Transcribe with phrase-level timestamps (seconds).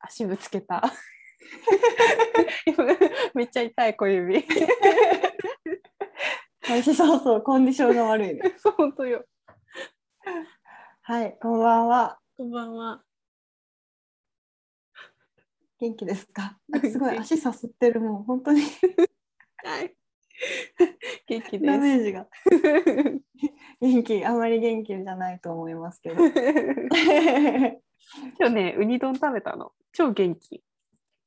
[0.00, 0.82] 足ぶつけた。
[3.34, 4.44] めっちゃ痛い小指。
[6.82, 8.40] そうそう、コンディションが悪いね。
[8.76, 9.24] 本当よ。
[11.02, 12.18] はい、こんばんは。
[12.36, 13.02] こんばんは。
[15.78, 16.58] 元気ですか？
[16.90, 19.94] すごい足さすってるもん、本当にはい。
[21.26, 22.26] 元気ダでメージが。
[23.80, 26.16] 元気、あまり元気じゃないと思いますけど。
[28.06, 28.20] す。
[28.38, 29.72] 今日ね、ウニ丼食べたの。
[29.92, 30.62] 超元気。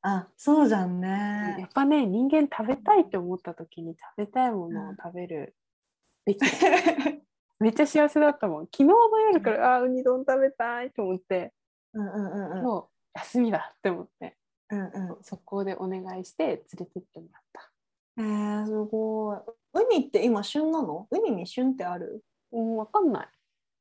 [0.02, 1.65] あ、そうじゃんやね。
[1.65, 5.56] っぱね、人間食べたいって思った時に食べたいものを食べる
[6.25, 6.47] べきだ。
[7.60, 8.65] めっちゃ幸せだったもん。
[8.68, 11.54] 昨日の夜から、あー、ウニ丼食べたいと思って、
[11.93, 14.37] うんうんうんう休みだって思って、
[14.70, 14.84] うんう
[15.20, 17.71] ん速攻でお願いして連れてってもらった。
[18.18, 19.37] えー、すごい。
[19.73, 21.07] ウニって今旬なの？
[21.11, 22.23] ウニに旬ってある？
[22.51, 23.29] うん、わかんない。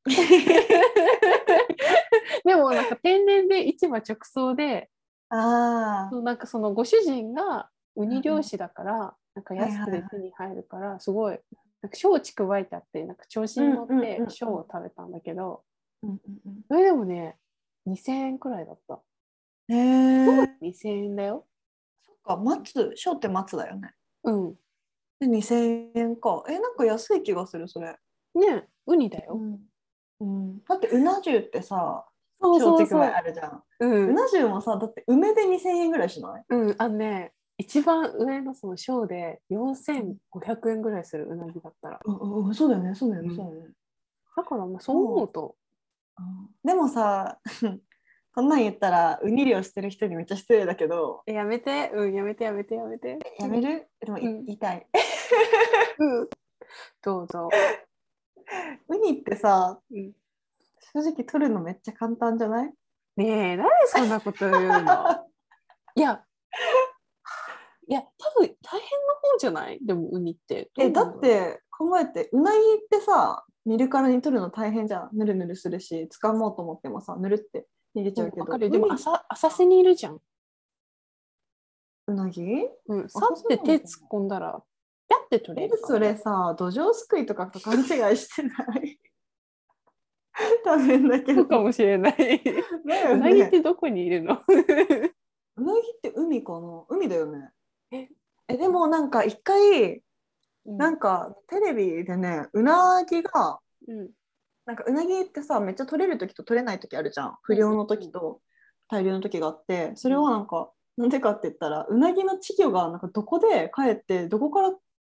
[2.44, 4.90] でもなんか天然で市場直送で
[5.30, 11.38] あなんかそのご主人がウニ漁師だから、なんか安くで手に入るからすごい
[11.82, 15.64] なんか小竹加えてあってなんか調子に乗っうんうんうんうんて小を食べたんだけど、
[16.02, 16.18] うんうん
[16.68, 17.38] それでもね
[17.86, 19.00] 2000円くらいだった
[19.68, 19.76] うん。
[19.76, 21.46] えー、2000円だよ
[22.02, 23.94] そっか、松、小って松だよね。
[24.24, 24.54] うん
[25.20, 26.44] で、2000円か。
[26.48, 27.96] え、なんか安い気がする、それ。
[28.34, 29.60] ねウニだよ、ん。
[30.20, 32.07] うん、だって、うな重ってさ、
[32.40, 33.62] そうそうあるじゃん。
[33.80, 36.44] ううんな重もさ、だって梅で2000円ぐらいしない？
[36.48, 42.00] うんあのね一番上のその小で4500円ぐらいするうなぎだったら。
[42.04, 43.36] うんうん、そうだよね、そうだよね、うん。
[43.36, 43.74] そうだよね。
[44.36, 45.56] だからまあそう思うと。
[46.64, 47.40] でもさ、
[48.34, 51.90] こんなん言ったら、ウニ漁してる人にめっちゃ失礼だけど、えやめて。
[51.92, 53.18] うんやめてやめてやめて。
[53.40, 53.88] やめる？
[53.98, 54.44] でも、いうん。
[54.44, 54.86] 言いたい。
[55.98, 56.28] うん。
[57.02, 57.48] どうぞ、
[58.88, 60.12] ウニってさ、うん
[60.92, 62.72] 正直取るのめっちゃ簡単じゃない？
[63.16, 65.26] ねえ、なんでそんなこと言うの？
[65.96, 66.24] いや、
[67.88, 68.08] いや、多
[68.40, 69.78] 分大変な方じゃない？
[69.84, 70.70] でも、ウニって。
[70.78, 75.10] え、だって考えて、うなぎってさ、見るからに取るの大変じゃん。
[75.12, 77.66] ぬるぬるするし、掴もうと思ってもさ、ぬるって
[77.96, 78.42] 逃げちゃうけど。
[78.42, 78.70] わかる。
[78.70, 80.20] でも浅、浅瀬にいるじゃん。
[82.06, 82.42] うなぎ？
[82.88, 84.62] うん、さって手突っ込んだら、
[85.08, 85.78] ピャって取れえる。
[85.82, 88.50] それさ、土壌すくいとかと勘違いしてな
[88.82, 88.98] い？
[90.64, 91.40] 多分だけど。
[91.42, 92.42] そうかもしれない。
[92.86, 93.50] だようなぎっね。
[93.50, 94.42] てどこにいるの？
[95.56, 96.84] うなぎって海かな？
[96.88, 97.50] 海だよね。
[97.90, 98.08] え？
[98.48, 100.02] え、でもなんか一回、
[100.64, 104.10] ななんかテレビでね、うなぎが、うん、
[104.66, 107.38] なんかうなぎってさめっちゃ取れる時と取れない時あるじゃん。
[107.42, 108.40] 不良の時と
[108.88, 109.92] 大量の時があって。
[109.96, 114.70] それはなんかなんでかって言ったらうなぎの稚魚がなんかどこで帰ってどこから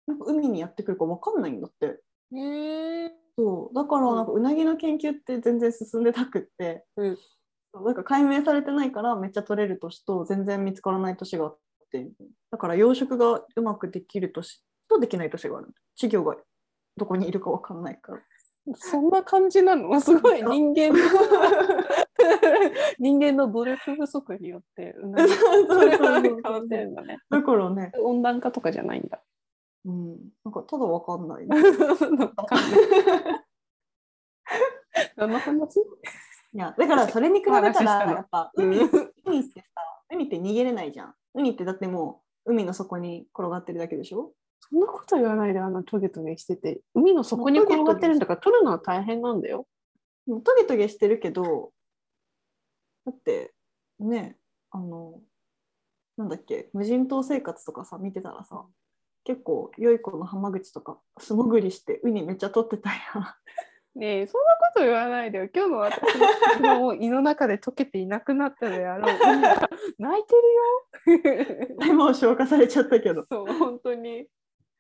[0.07, 2.01] なんか海にやってくるか分かんないんだって。
[2.35, 3.75] へえそう。
[3.75, 7.19] だからなんかうなぎの研究って全然進んでなくって、うん。
[7.85, 11.59] なんか解明されてないからめっちゃ取れる年と全然見つからない年があっ
[11.93, 12.09] て
[12.51, 15.69] だから養殖がうまくできる年とできない年がある。
[16.01, 16.37] 稚魚が
[16.97, 18.19] どこにいるか分かんないから。
[18.75, 19.99] そんな感じなの？
[20.01, 20.99] すごい人間の
[22.99, 27.19] 人間の努力不足によってうなぎ それは変わってるんだね。
[27.31, 29.23] だからね、温暖化とかじゃないんだ。
[29.85, 31.47] うん、なんかただわかんない。
[35.17, 38.79] 何の話いや、だからそれに比べたら、やっぱうん海、
[39.25, 39.67] 海ってさ、
[40.11, 41.15] 海って逃げれないじゃん。
[41.35, 44.33] 海ってだってもう海の底に転がってるだけでしょ？
[44.61, 49.67] そんなこと言わないであのトゲトゲしてて海の底に転がってるんだから取るのは大変なんだよ。
[50.27, 51.73] でもトゲトゲしてるけど、
[53.07, 53.55] だって
[54.01, 54.37] ね、
[54.71, 55.21] あの、
[56.17, 58.65] なんだっけ、無人島生活とかさ、見てたらさ、
[59.29, 62.97] 結構良い子の浜口とか素潜りしてウニめっちゃ取ってたや
[63.95, 65.49] ねえそんなこと言わないでよ。
[65.55, 69.19] 今日の私の胃の中で溶けていなくなったであろう
[69.99, 70.35] 泣いて
[71.77, 71.93] るよ。
[71.95, 71.97] ん。
[71.99, 73.27] もう消化されちゃったけど。
[73.31, 74.27] そう本当に。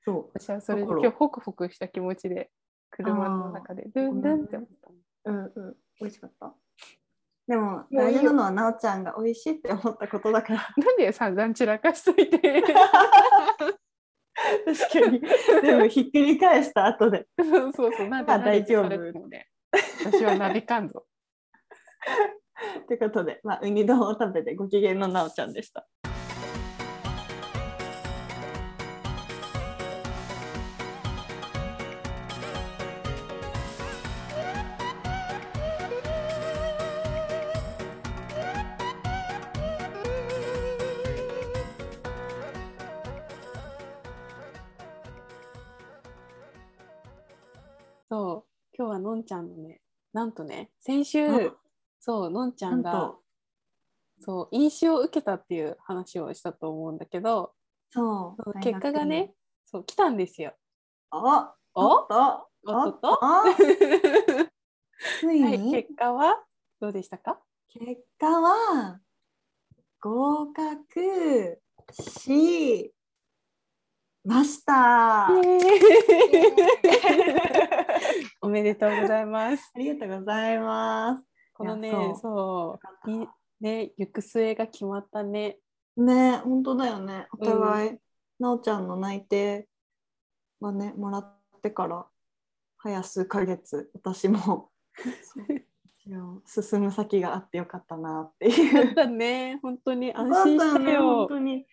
[0.03, 2.51] そ私はそれで今日ホクホクした気持ちで
[2.91, 4.91] 車の中でドゥンドゥンって思った。
[5.31, 5.33] う。
[5.33, 5.77] うんうん。
[6.01, 6.55] 美味しかった。
[7.47, 10.75] でも大事なのはなおちゃんが美味しいって思ったことだから。
[10.77, 12.41] なんで散々散らかしといて。
[14.65, 15.21] 確かに。
[15.63, 17.27] でもひっくり返した後で。
[17.39, 18.89] そうそうなんでまあ大丈夫
[20.05, 21.07] 私はなびかんぞ。
[22.87, 25.87] ということで、まあ、ウニ丼を食べてご機嫌のなおちゃんでした。
[49.11, 49.81] のんちゃんのね、
[50.13, 51.57] なんとね、先週、うん。
[52.01, 53.23] そう、のんちゃなんんがと、
[54.21, 57.55] そう飲酒を受けたっていう話をしたと思うんだけど
[57.91, 59.33] そう結果がね。
[59.65, 60.55] そう来たんですよ。
[61.11, 61.81] あお？
[62.01, 63.25] おっとおっとっと？
[63.25, 63.45] あ
[65.21, 66.43] ついはい、に、結果は？
[66.81, 67.41] どうでしたか？
[67.69, 69.01] 結果は
[70.01, 71.61] 合格
[71.93, 72.93] し
[74.25, 75.29] ました。
[78.41, 79.73] おめでとうございます。
[79.75, 81.25] ありがとうございます。
[81.55, 81.91] このね
[82.21, 83.27] そうい
[83.61, 85.59] ね行く末が決まったね。
[85.97, 87.27] ね本当だよね。
[87.33, 88.01] お互い、う
[88.39, 89.69] なおちゃんの内定
[90.61, 92.07] がね、もらってから
[92.77, 94.71] 早数ヶ月、私も
[96.47, 98.95] 進む先があってよかったなっていう。
[98.95, 101.27] だね本当に安心したったね、本よ。
[101.27, 101.67] 当に。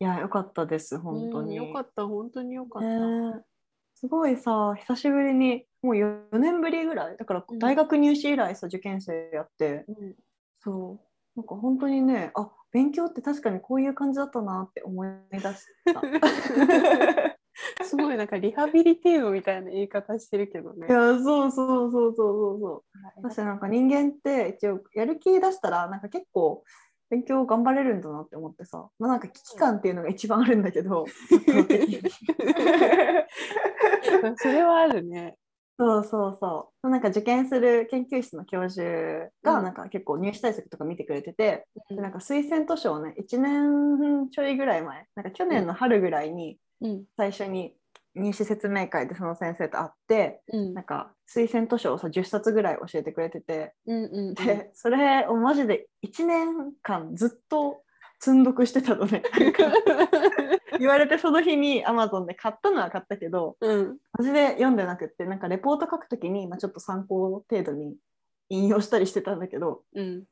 [0.00, 1.58] いや、よかったです、本当に。
[1.58, 2.88] うんよかった本当によかった。
[2.88, 3.44] ね
[4.00, 7.58] すごいさ、久しぶりに、もう4年ぶりぐらい、だからうん。
[7.58, 10.14] 大学入試以来さ、受験生やって、うん。
[10.58, 10.98] そ
[11.36, 15.44] う、なんか本当にね、あ勉強って確かにこういう感じだったなって思い出し
[15.92, 16.00] た。
[17.84, 20.86] すごいなんかリハビリテーマみたいな言い方してるけどね。
[20.88, 20.90] い。
[20.90, 22.82] や、そうそうそうそうそうそう。
[23.22, 26.64] 私なんか人間って一応やる気出したら、なんか結構
[27.10, 31.04] 勉強頑張れるんだなって思ってさ、まあなんか危機感っていうのが一番あるんだけど、
[34.36, 35.36] それはあるね。
[35.78, 36.90] そうそうそう。
[36.90, 38.90] なんか受験する研究室の教授う
[39.26, 39.30] ん。
[39.42, 41.96] がなんか結構入試対策とか見てくれてて、うん。
[41.96, 47.04] でなんか推薦図書をね1年ちょいぐらい前なんか去年の春ぐらいにうん。
[47.16, 47.74] 最初に
[48.14, 50.74] 入試説明会でその先生と会ってうん。
[50.74, 57.82] なんか推薦図書をさ10冊ぐらい教えてくれててうんうんでそれをマジで1年間ずっと
[58.20, 59.22] 積んどくしてたのね。
[60.78, 63.98] 言われてその日に Amazon で買ったのは買ったけどうん。
[64.16, 67.96] マジで読んでなくってなんかレポート書くときに、まあ、ちょっと参考程度に
[68.48, 70.24] 引用したりしてたんだけどうん。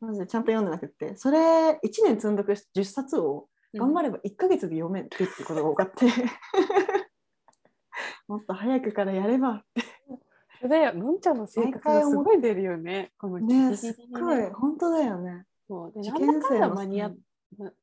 [0.00, 6.06] マジでちゃんと読んでなくってそれ1年積んどくし10冊を頑張れば1ヶ月で読めるってことが多かって。
[8.28, 9.64] もっと早くからやれば
[10.58, 13.12] それだよのんちゃんの性格がすごい出るよね。
[13.18, 13.76] このね。
[13.76, 14.50] すっごい。
[14.50, 15.44] 本当だよね。
[15.68, 15.92] そう。
[15.92, 17.14] で受なんだか間に合ま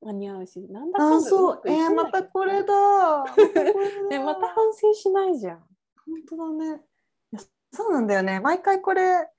[0.01, 1.61] 間に合うし、なんだかんだあそう。
[1.65, 2.73] えー、またこれだ。
[3.23, 4.09] またこれだ。
[4.09, 5.57] でまた反省しないじゃん。
[6.05, 6.81] 本当だね。
[7.71, 8.39] そうなんだよね。
[8.39, 9.29] 毎回これ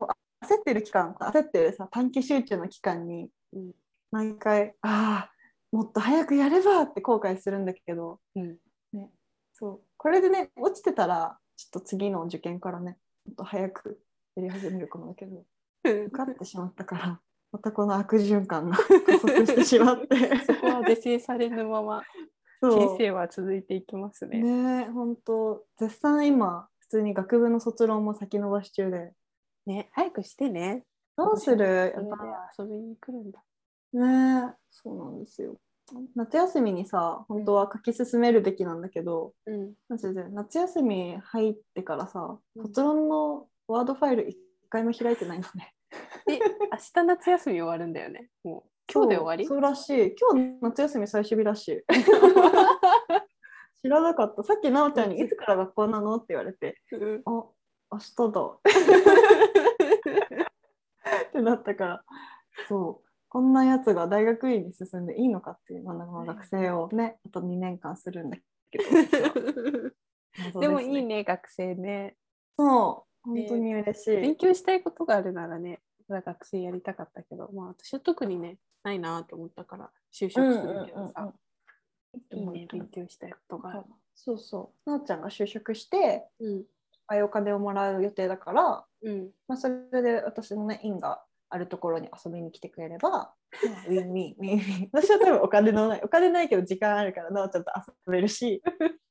[0.00, 3.72] 焦ってる期間焦ってるさ短期集中の期間にうん。
[4.10, 5.32] 毎回ああ
[5.70, 8.20] もっと早くやればって後悔するんだけど。
[8.34, 8.58] うん。
[9.52, 9.80] そう。
[9.96, 14.00] これでね落ちてたらちょっと次の受験からねもっと早く
[14.34, 15.44] やり始めるかもだけど。
[15.84, 17.20] 受かってしまったから
[17.52, 18.76] またこの悪循環が
[19.06, 20.16] 加速してしまって。
[20.46, 22.02] そこは是正されぬまま
[22.62, 24.40] 人生は続いていきますね。
[24.40, 29.12] ね本当絶賛今普通に学部の卒論も先延ばし中で。
[29.66, 30.84] ね早くしてね。
[31.16, 31.64] どうする？
[31.64, 32.50] やっぱ。
[32.58, 33.44] 遊びに来るんだ。
[33.92, 35.56] ねそうなんですよ。
[36.14, 39.74] 夏休みにさ本当は書き進めるべきなんだけど、うん。
[39.88, 42.66] マジで夏休み入ってからさうん。
[42.66, 44.38] 卒論のワードファイル一
[44.70, 45.74] 回も開いてないのね
[46.26, 48.30] で明日夏休み終わるんだよね。
[48.44, 49.46] もう今日で終わり？
[49.46, 50.14] そうらしい。
[50.18, 51.82] 今日夏休み最終日らしい。
[53.82, 54.42] 知らなかった。
[54.44, 58.40] さっきなおちゃんに「いつから学校なの?」って言われてうん「あ明日だ」
[61.26, 62.04] ってなったから。
[62.68, 63.08] そう。
[63.28, 68.36] こんなやつが大学院に進んでいいのかっていう、学生をねあと2年間するんだ
[68.70, 68.84] けど。
[70.38, 72.16] 謎でもすいいね学生ね。
[72.58, 81.32] そう本当に嬉しい、勉強したいことがあるならね、学生やりたかったけど、まあ私は特にね、ないなと思ったから就職するけどさ、
[82.32, 83.82] いいね、勉強したいことがある。
[84.14, 86.64] そうそうなおちゃんが就職してうん。
[87.08, 89.30] ああいうお金をもらう予定だから、うん。
[89.48, 93.34] まあ、それで私のね院があるところに遊びに来てくれれば、 まあ、
[93.88, 97.70] ウィンウィンウィンウィン私は多分お金のないお金ないけど時間あるからなおちゃんと
[98.06, 98.62] 遊べるし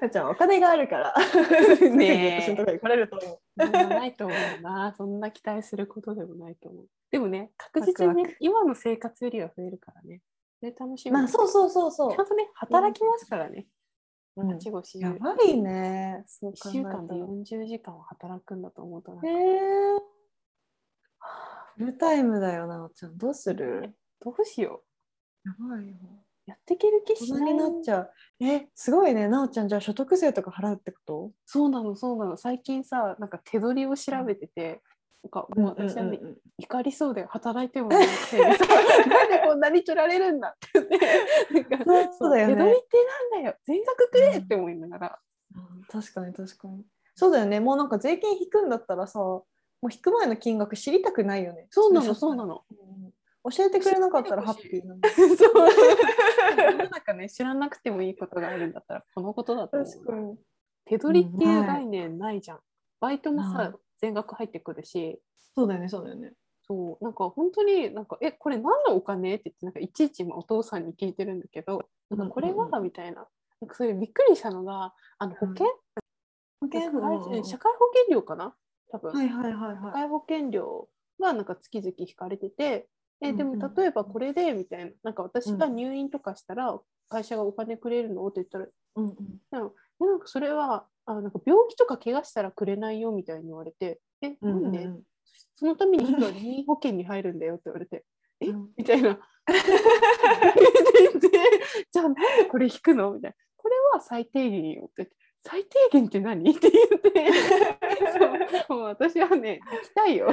[0.00, 1.14] な おちゃんはお金があるから。
[1.90, 2.40] ねえ。
[2.42, 4.94] 私のところに来れると思うないと思うな。
[4.96, 6.88] そんな期待することでもないと思う。
[7.10, 10.22] でもね、確実に今の生活よりは増えるからね。
[10.60, 11.12] で楽しみ。
[11.12, 12.12] まあそうそうそうそう。
[12.14, 13.66] ちゃんとね、働きますからね。
[14.36, 14.48] うん。
[14.98, 16.24] やばいね。
[16.26, 16.94] そう考1えたら。
[16.94, 19.28] 週間で40時間を働くんだと思うとなんか。
[19.28, 20.00] へえ。
[21.76, 23.16] フルタイムだよなおちゃん。
[23.16, 23.94] どうする？
[24.20, 24.84] どうしよ
[25.44, 25.94] やばいよ。
[25.94, 26.29] う。
[26.50, 27.52] やっていける気しない。
[27.52, 28.10] になっちゃう。
[28.40, 29.28] えすごいね。
[29.28, 31.30] なおちゃんじゃあ所得税とか払うってこと？
[31.46, 32.36] そうなのそうなの。
[32.36, 34.82] 最近さなんか手取りを調べてて、
[35.22, 36.30] なんかもう私はね、うんうん。
[36.32, 38.66] うん怒りそうで働いてもないくせにさ
[39.08, 40.98] なんでこんなに取られるんだってね。
[41.70, 42.54] なんかそうだよね。
[42.54, 42.96] 手取りって
[43.32, 43.56] なんだよ。
[43.64, 45.18] 全額くれって思いながら、
[45.54, 46.84] うん確かに確かに。
[47.14, 47.60] そうだよね。
[47.60, 49.44] もうなんか税金引くんだったらさも
[49.82, 51.66] う引く前の金額知りたくないよね。
[51.70, 52.62] そうなのそうなの。
[52.70, 53.09] うん
[53.44, 54.96] 教えてくれなかったらハッピーな。
[55.36, 55.68] そう
[56.72, 60.38] 世の中ね知らなくてもいいことがあるんだったらこのことだと思う。
[60.84, 62.60] 手取りっていう概念ないじゃん。
[63.00, 65.20] バイトもさ全額入ってくるし
[65.54, 66.34] そうだよね、そうだよね。
[66.62, 73.26] そうなんか本当になんか「えこれ何のお金?」って言ってなんかいちいち今お父さんに聞いてるんだけど「なんかこれは?」みたいな。
[73.60, 75.72] なんかそれびっくりしたのがあの保険、うん
[76.62, 78.54] うん社会保険料かな？
[78.90, 79.92] 多分、はいはいはい社はい。
[79.92, 82.88] 会保険料がなんか月々引かれてて、
[83.22, 84.90] えでも例えばこれでみたいな。
[85.02, 88.26] なんか私が入院とかしたら会社がお金くれるの？
[88.26, 89.14] って言ったら、うんうん。
[89.52, 93.12] えなんかそれはあなんか病気とか怪我したらくれないよ？
[93.12, 95.02] みたいに言われて、えなんで、うんうん。
[95.54, 97.54] そのために人は入院保険に入るんだよ？
[97.54, 98.04] って言われて、
[98.40, 98.46] え？
[98.48, 98.70] うん。
[98.76, 99.18] みたいな。
[99.46, 99.58] で
[101.92, 103.12] じゃあなんでこれ引くの？
[103.12, 103.36] みたいな。
[103.56, 104.92] これは最低限よって。
[104.96, 105.16] 言って。
[105.42, 106.50] 最低限って何？
[106.50, 107.32] って言って。
[108.68, 108.78] そう。
[108.78, 110.32] もう私はね行きたいよ。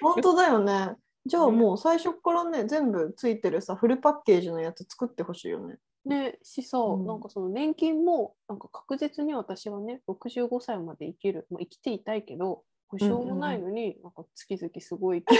[0.00, 0.96] 本当だよね。
[1.26, 5.78] じゃあもう最初からね、全部ついてるさ、フルパッケージのやつ作ってほしいよね。
[6.04, 6.98] ねしさ、う。
[6.98, 7.06] ん。
[7.06, 15.34] なんかその年金もなんか確実に私はね65歳まで生きる、まあ、生きていたいけど保証もないのに、なんか月々すごいって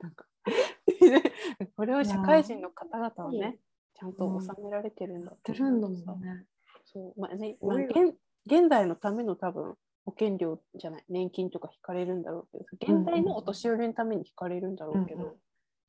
[0.00, 0.26] なんか
[1.76, 3.58] これを社会人の方々はね
[3.94, 6.46] ちゃんと納められてるんだやってるんだもんね。
[6.84, 7.20] そう。
[7.20, 15.36] まあねまあ、現現代のための多分保険料じゃない年金とか引かれるんだろうけど現代のお年寄りのために引かれるんだろうけど、うんうん。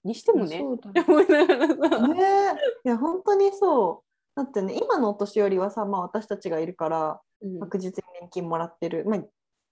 [0.05, 2.19] にしてもねそうだって思いながらさ、ね
[2.85, 4.39] いや本当にそう。
[4.39, 7.59] だってね今のお年寄りはさ、まあ、私たちがいるからうん。
[7.59, 9.19] 確実に年金もらってる、まあ、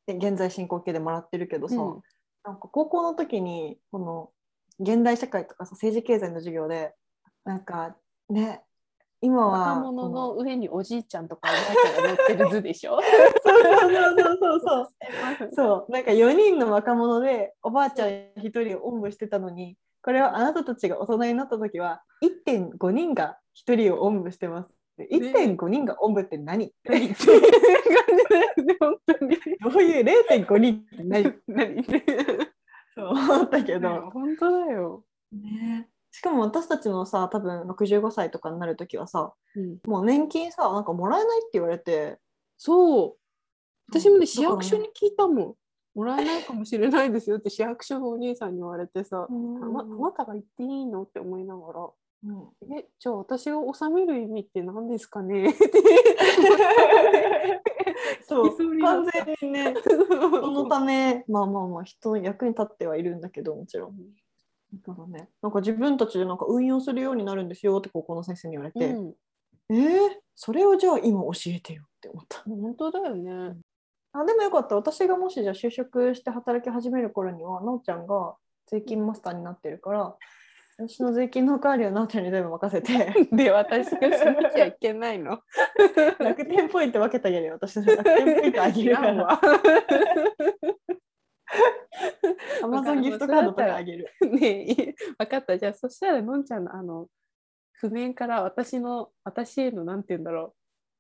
[0.08, 2.02] 現在進行形でもらってるけどさ、うん。
[2.44, 4.32] なんか高校の時にこの
[4.80, 6.94] 現代社会とかさ政治経済の授業で
[7.46, 7.96] なんか
[8.30, 8.62] ね
[9.22, 13.00] 今は若者の上におじいちゃんとかおばあちゃんが乗ってる図でしょ？
[13.46, 14.90] そうそうそうそうそう。
[15.54, 15.92] そう。
[15.92, 22.02] なんか4人の若者でおばあちゃん1人をおんぶしてたのにこれはあなたたちが大人になった時は
[22.48, 23.38] 1.5人が
[23.68, 24.70] 1人をおんぶしてます。
[25.00, 27.06] 1.5人がおんぶって何、何？
[27.08, 27.28] っていう感じ
[28.30, 29.38] だよね本当に。
[29.60, 31.34] どういう？0.5人って何？
[31.48, 31.86] 何？
[32.94, 35.71] そう思ったけど、本当だよ、ね、
[36.12, 42.18] しかも私たちのさ多分65歳とかになる時はさうん、もう年金さなんかもらえないって言われて
[42.58, 43.16] そう。
[43.90, 45.56] 私もねだ市役所に聞いたもん。
[45.94, 51.90] もらえないかもしれないですよって市役所のお兄さんに言われてさ、 あなあなたが言っていいのって思いながら。
[52.24, 52.50] うん。
[52.78, 55.50] えじゃあ私が納める意味って何ですかね？
[55.52, 55.70] って
[58.24, 59.74] そう完た全にね。
[59.84, 63.96] そのためまあまあまあ人の役に立ってはいるんだけどもちろん。
[64.74, 69.14] だからね、なんか自分たちでなんか運用するようになるんですよって高校の先生に言われて、うん、
[69.70, 72.42] えー、それをじゃあ今教えてよって思った。
[72.44, 73.58] 本当だよね。
[74.14, 74.76] あでもよかった。
[74.76, 78.36] 私がもしじゃあ就職して働き始める頃にはなおちゃんが
[78.68, 80.16] 税金マスターになってるから
[80.78, 83.14] 私の税金の代わりはなおちゃんに全部任せて。
[83.32, 85.40] で私がしなきゃいけないの？
[86.20, 87.54] 楽天ポイント分けてあげるよ。
[87.54, 89.42] 私の楽天ポイントあげるから
[92.64, 94.08] アマゾンギフトカードとかあげる。
[94.22, 97.08] ねえ分かったじゃあそしたらのんちゃんのあの
[97.74, 100.54] 譜面から私の私へのなんて言うんだろう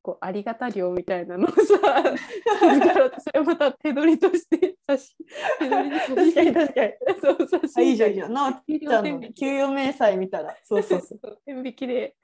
[0.03, 1.55] こうありがた料みたいなのをさ
[3.21, 5.15] それまた手取りとして差し
[5.59, 6.93] 手取り確かに確かに。
[7.21, 8.33] そう差しあいいじゃんいいじゃん。
[8.33, 11.19] なお給ちゃんのね給与明細見たらそうそうそう。
[11.29, 12.15] う天引きで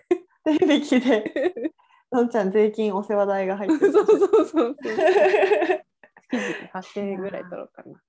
[0.43, 1.72] 手引きで
[2.12, 4.07] のんちゃん税金お世話代が入ってそうる。
[4.07, 8.01] そうそうそう月々8000円ぐらい取ろうかな。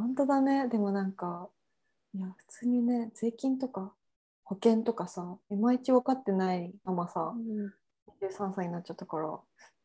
[0.00, 0.68] 本当だね。
[0.68, 1.48] でもなんか、
[2.14, 3.92] いや、普通にね、税金とか
[4.44, 7.34] 保険とかさ、いまいち分かってないままさ、
[8.22, 9.38] 23歳になっちゃったから、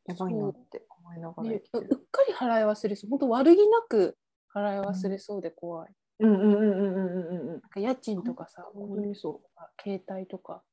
[0.08, 1.62] やばいなって思いながらね。
[1.74, 4.18] うっかり払い忘れそう本当悪気なく
[4.54, 5.90] 払い忘れそうで怖い。
[6.20, 9.42] うんうんうんうんうんうんうんなんか家賃とかさ、本当にそ
[9.84, 10.64] 携帯とか、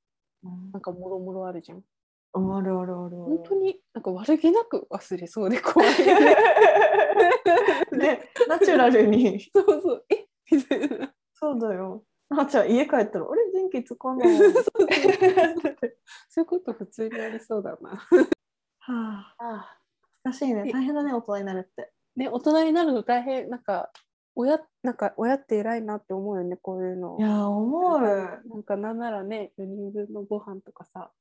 [0.44, 0.48] う。
[0.72, 1.82] なんかもろもろあるじゃん。
[2.34, 3.16] うん、あるあるある。
[3.16, 6.36] 本当になんか悪気なく忘れそうで怖いよね。
[7.92, 9.40] ね、ナチュラルに。
[9.52, 10.26] そうそう、え？
[10.50, 11.14] みたいな。
[11.34, 12.04] そうだよ。
[12.30, 13.52] あちゃん家帰ったら、あれ？
[13.52, 14.38] 電気つかない。
[16.28, 17.90] そういうこと普通にありそうだな。
[17.90, 17.96] は
[18.88, 19.78] あ、あ
[20.24, 20.72] 難しいね。
[20.72, 21.92] 大変だね、大人になるって。
[22.16, 23.90] ね、大人になるの大変、なんか、
[24.34, 27.18] 親なんか親って偉いなって思うよね、こういうの。
[27.18, 28.00] いや、思う。
[28.00, 31.12] なんかなんならね、4人分のご飯とかさ、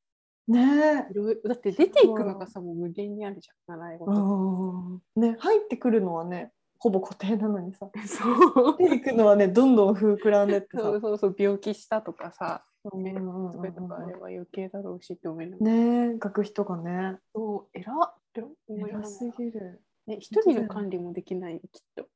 [0.51, 4.11] ねいろいろだって出ていくのがさ、もう無限にあるじゃん、習い事。
[4.11, 5.21] うん。
[5.21, 7.89] ね、入ってくるのはね、ほぼ固定なのにさ。
[8.05, 8.77] そう。
[8.77, 10.83] 出ていくのはね、どんどん膨らんでってさ。
[10.83, 15.71] そうそうそう、病気したとかさ、うんうんうんとかあれは余計だろうしって思いながら。
[15.71, 17.19] ね学費とかね。
[17.33, 19.81] そう、偉っって思いすぎる。
[20.07, 22.07] ね、一人の管理もできない、きっと。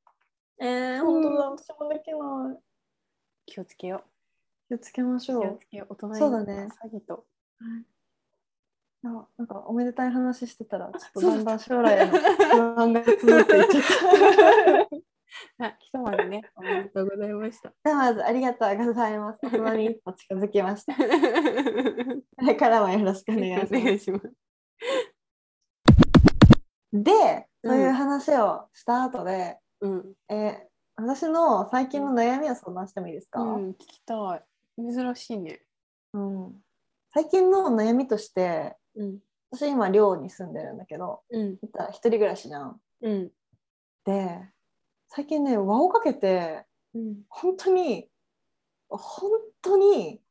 [0.59, 2.57] えー、本当だ、私もできない。
[3.45, 4.03] 気をつけよ
[4.67, 5.37] 気をつけましう。
[5.37, 5.65] ょう気をつ。
[5.65, 5.93] けよう。
[5.93, 7.25] 大人にそうだね詐欺と。
[9.05, 13.83] あなんかおめでたい話してたら、ちょっとだだんだん将来への不安が募っていっちゃっ
[15.59, 15.65] た。
[15.65, 17.71] あ、ひとまずね、おめでとうございました。
[17.83, 19.39] ではまずありがとうございます。
[19.43, 20.95] 大人に一歩近づきました。
[20.97, 23.61] これからもよろしくお願
[23.95, 24.33] いします。
[26.91, 27.11] で、
[27.63, 30.13] うんそういう話をした後で、うん。
[30.29, 34.43] えー私の最近の悩みを相談してもいいですか、うん、聞きたい。
[34.77, 35.61] 珍しいね。
[36.13, 36.61] うん
[37.13, 39.19] 最近の悩みとして、うん。
[39.51, 41.57] 私今寮に住んでるんだけど、うん。
[41.91, 42.81] 一人暮らしじゃん。
[43.01, 43.31] うん。
[44.03, 44.49] で、
[45.07, 47.23] 最近ね、輪をかけて、うん。
[47.29, 48.09] 本当に、
[48.89, 50.21] 本当に、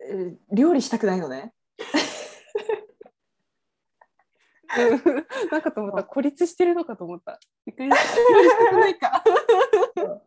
[0.00, 1.54] えー料理したくないのね。
[5.50, 6.04] なんかと思った。
[6.04, 7.38] 孤立してるのかと思った。
[7.66, 8.70] びっくりした。
[8.70, 9.22] くないか。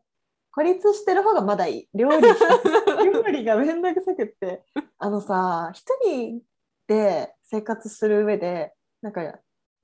[0.52, 1.90] 孤立してる方がまだいい。
[1.94, 2.22] 料理
[3.12, 4.64] 料理がめんどくさくって。
[4.98, 6.42] あのさ、一人
[6.88, 9.22] で生活する上で、なんか、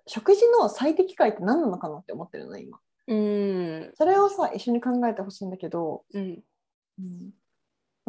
[0.08, 2.80] 食事の最適解って何なのかなって思ってるの、今。
[3.08, 3.92] うん。
[3.96, 6.42] それをさ、一緒に考えてほしいんだけど、うん。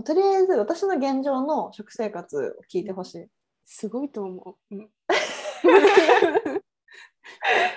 [0.04, 3.26] とりあえず私の現状の食生活を聞いてほしい。
[3.64, 4.74] すごいと思う。
[4.74, 4.90] うん。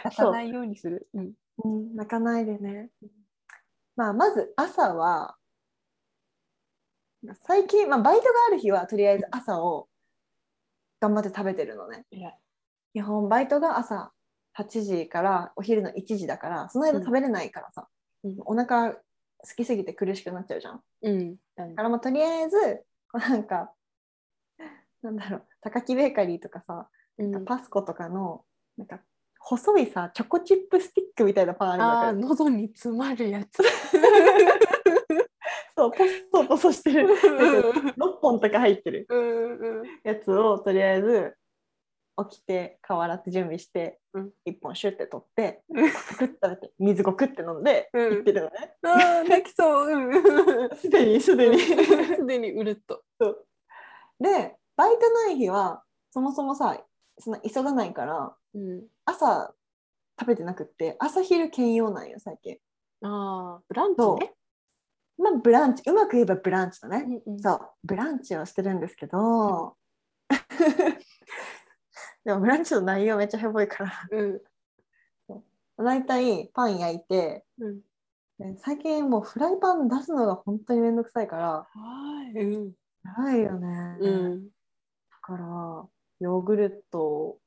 [0.05, 1.07] 出さないようにする。
[1.13, 1.33] うん。
[1.63, 2.89] うん、泣かないでね。
[3.95, 5.37] まあ、まず朝は、
[7.43, 9.87] 最近、まあ、バイトがある日はとりあえず朝を
[10.99, 12.05] 頑張って食べてるのね。
[12.93, 14.11] 基本バイトが朝
[14.57, 17.87] 8時からお昼の1時だから、その間食べれないからさ、
[18.23, 18.99] うんお腹好
[19.55, 20.81] きすぎて苦しくなっちゃうじゃん。
[21.03, 21.35] うん。
[21.55, 22.57] だからもうとりあえず、
[23.11, 23.71] こうなんか、
[25.03, 28.43] なんだろう、高木ベーカリーとかさ、うん、パスコとかの、
[28.77, 28.99] なんか、
[29.39, 33.59] 細いさ、チョコチップスティックみたいなパンあるんだけど、喉に詰まるやつ。
[35.77, 37.07] そう、ポソポソしてる。
[37.97, 39.07] 6本とか入ってる
[40.03, 41.35] やつをとりあえず
[42.29, 48.75] 起きて顔洗って準備して、うん1本シュッて取ってうん食べて水ごくって飲んでうん行ってるのね。
[48.83, 49.93] ああ、泣きそう。
[49.93, 50.69] うん。
[50.77, 51.59] すでにすでに。
[51.59, 53.03] すでにうるっと。
[54.19, 56.81] でバイトない日はそもそもさ
[57.17, 58.87] その急がないからうん。
[59.03, 59.53] 朝
[60.17, 62.57] 食べてなくって朝昼兼用なんよ最近。
[63.01, 64.33] ああ、ブランチね。
[65.17, 67.05] まあブランチうまく言えばブランチだね。
[67.25, 69.77] うんうんそうブランチをしてるんですけど、
[72.25, 74.41] でもブランチの内容めっちゃヘボいからうん。
[75.77, 77.81] 大体パン焼いてうん。
[78.37, 81.69] で最近もうフライパン出すのが本当にめんどくさいからは
[82.33, 82.37] い。
[82.37, 82.73] うん。
[83.03, 84.47] やばいよね、うん。
[84.47, 84.51] だ
[85.21, 85.45] から
[86.19, 87.39] ヨーグルトを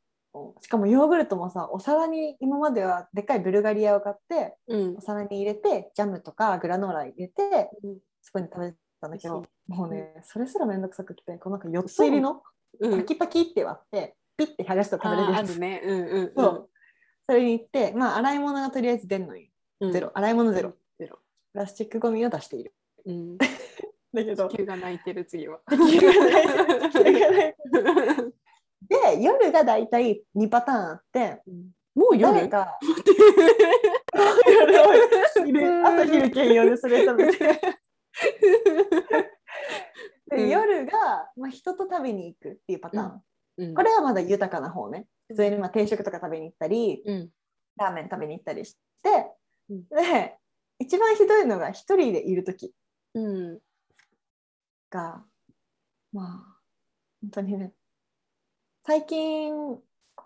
[0.61, 4.97] しかもヨーグルトもさお皿に今まではでっかいブルガリアを買ってうん。
[4.99, 5.01] お。
[5.01, 7.99] 皿に入れてジャムとかグラノーラ入れてうん。
[8.23, 12.43] そこに食べてたんだけど美もうねそれすらめんどくさくてこうなんか4つ入りの
[12.81, 12.99] うん。
[12.99, 15.57] パキパキって割ってピッて剥がして食べれるやつ。
[15.57, 16.33] うんうん。
[16.37, 16.71] そう。
[17.27, 19.47] それに行ってまあ洗い物がとりあえず出んのよ
[19.81, 19.93] うん。
[19.93, 20.11] ゼロ。
[20.15, 20.75] 洗い物ゼロ。
[20.99, 21.19] ゼロ。
[21.53, 22.75] プラスチックゴミを出している。
[23.07, 23.39] うん。
[24.13, 24.49] だけど。
[24.49, 25.61] 地球が泣いてる次は。
[25.71, 27.55] 地球がない地球がない
[28.83, 31.43] で夜がだいたい2パターンあって
[31.95, 32.33] もう夜？
[32.33, 32.79] 誰か
[35.37, 37.61] 夜朝昼兼用でそれ食べて
[40.31, 40.93] 夜が、
[41.37, 43.23] まあ、人と食べに行くっていうパターン、
[43.59, 43.75] うん。
[43.75, 45.07] これはまだ豊かな方ね。
[45.29, 47.29] 普通にまあ定食とか食べに行ったりうん。
[47.77, 49.33] ラーメン食べに行ったりして、
[49.71, 49.85] うん。
[49.89, 50.37] で
[50.79, 52.73] 一番ひどいのが一人でいる時
[53.15, 53.59] うん。
[54.91, 55.25] が
[56.13, 56.61] まあ
[57.21, 57.73] 本当にね
[58.89, 59.83] 最近こ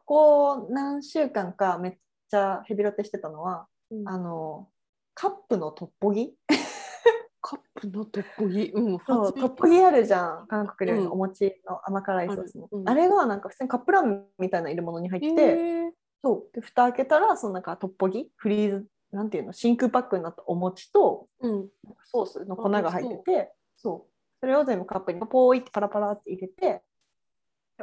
[0.06, 1.92] こ何週間かめっ
[2.30, 3.66] ちゃヘビロテしてたのは
[4.06, 4.68] あの
[5.14, 6.32] カップのトッポギ？
[7.42, 8.70] カップのトッポギ？
[8.72, 8.98] うん。
[9.04, 10.46] そうトッポギあるじゃん。
[10.46, 11.06] 韓国料理うん。
[11.08, 12.88] のお餅の甘辛いソースの、うん。
[12.88, 16.54] あれがなんか普通にカップラーメンみたいな入れ物に入ってそう。
[16.54, 18.30] で蓋開けたらそのなんかトッポギ？
[18.36, 19.52] フリーズなんていうの？
[19.52, 21.68] 真空パックになったお餅とうん。
[22.04, 24.12] ソースの粉が入っててそう。
[24.38, 26.82] それを全部カップにポーイってパラパラって入れてで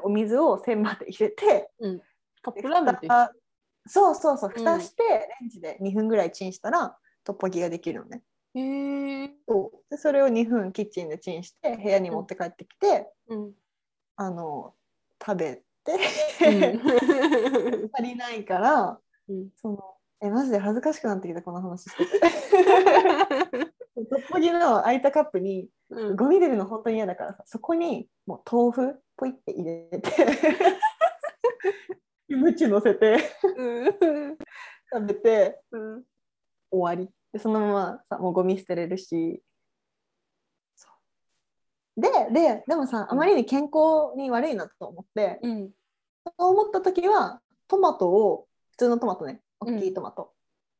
[0.04, 2.02] お水を線まで入れてうん。
[2.42, 3.32] カッでプラーメンって蓋
[3.88, 4.58] そうそうそううん。
[4.58, 8.24] 蓋してレンジで2分ぐらいチンしたらトッポギができるのね。
[8.56, 9.32] へえ。
[9.48, 13.52] そそれを2分キッチンでチンして部屋に持って帰ってきて、うん。
[14.16, 14.74] あの
[15.26, 15.94] 食べて、
[16.46, 16.82] うん。
[17.94, 19.50] 足りないからうん。
[19.56, 21.90] そのえマジで恥ずかしくなってきたこの話。
[21.90, 23.69] してて
[24.06, 26.16] トッポギの空いたカップにうん。
[26.16, 30.12] ゴミ出るの本当に嫌だからさそこにもう豆腐ポイって入れて
[32.28, 33.18] キムチ乗せて
[33.58, 34.38] うん。
[34.92, 36.04] 食べてうん。
[36.72, 37.12] 終わり。
[37.34, 39.44] でそのままさもうゴミ捨てれるし。
[41.98, 45.72] でででもさあまりに健康に悪いなと思って、うん。
[46.26, 50.34] そう思った時はトマトを普通のトマトね大きいトマト、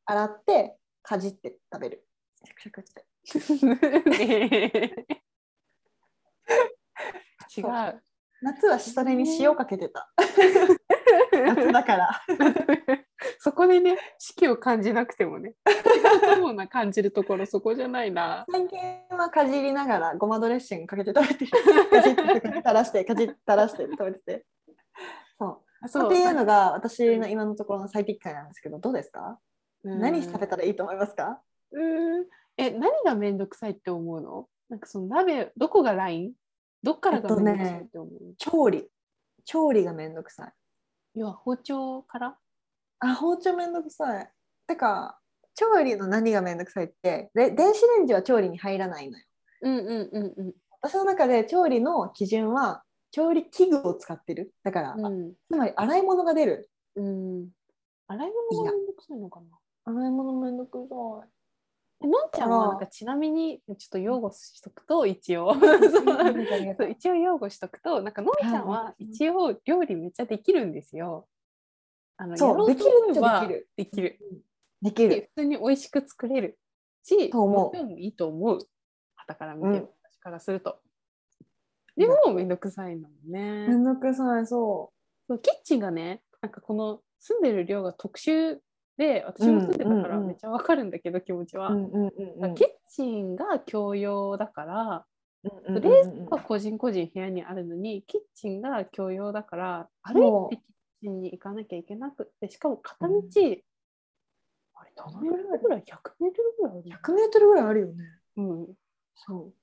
[0.06, 2.08] 洗ってかじって食べる
[2.46, 3.06] シャクシャクって。
[7.58, 8.02] 違う。
[8.42, 10.10] 夏はそれに塩かけてた。
[11.32, 12.22] 夏だから。
[13.40, 15.56] そこでね、四季を感じなくてもね、
[16.38, 18.46] 違うな感じるところ、そこじゃないな。
[18.50, 21.52] 最近はかじりながらごまドレッシングかけて食べてる。
[21.90, 24.46] かじって垂らしてかじって垂らして食べてて。
[25.38, 25.90] そう。
[25.90, 29.40] そっていうのが私の今のところの最適解なんですけどどうですか、
[29.84, 30.00] うん。
[30.00, 31.42] 何食べたらいいと思いますか？
[31.72, 32.26] うん。
[32.58, 34.48] え、何がめんどくさいって思うの？
[34.70, 36.34] なんかその鍋、どこがライン？
[36.84, 38.88] どっからがめんどくさいって思う、調理。
[39.46, 40.54] 調理がめんどくさい。
[41.16, 42.38] 要は包丁から？
[43.00, 44.32] あ包丁めんどくさい。
[44.68, 45.20] てか
[45.56, 49.26] 調理の何がめんどくさいってで電子レンジは調理に入らないのよ。
[49.62, 50.54] うんうんうんうん。
[50.82, 54.54] 私の中で調理の基準は調理器具を使ってる。
[54.64, 55.34] だから、うん。
[55.52, 56.70] つまり洗い物が出る。
[56.96, 57.50] うん。
[58.08, 59.48] 洗い物がめんどくさいのかな？
[59.86, 60.86] 洗い物めんどくさ
[61.26, 61.30] い
[62.02, 65.54] えのんちゃんはなんかちなみにちょっと擁護しとくと一応。
[66.90, 71.28] 一応擁護しとくとなんかのんちゃんははい一応料理めっちゃできるんですよ。
[72.18, 72.90] あのそうできる
[73.76, 74.20] できる。
[74.82, 75.30] できる。
[75.36, 76.60] 普通に美味しく作れる
[77.04, 77.86] しと思う。
[77.86, 78.60] もいいと思う。
[79.16, 79.90] 旗から見て、うん。
[80.04, 80.80] 私からすると。
[81.98, 83.68] でもめんどくさいんだもんね。
[83.68, 84.92] めんどくさいそ
[85.28, 88.60] そうキッチンがねなんかこの住んでる寮が特殊
[89.00, 91.72] で私も住んでたからめっちゃわかるんだけど、気持ちは。
[92.56, 95.06] キッチンが共用だから、
[95.44, 100.62] 冷蔵庫は個人個人部屋にあるのにキッチンが共用だから歩いて
[101.02, 103.24] キッチンに行かなきゃいけなくってしかも片道、うん。
[104.76, 108.04] あれ何メートルぐらい100メートルぐらいある100メートルぐらいあるよね。
[108.36, 108.68] うん。
[109.16, 109.54] そう。